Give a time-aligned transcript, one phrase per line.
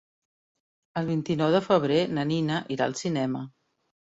[1.01, 3.45] El vint-i-nou de febrer na Nina irà al cinema.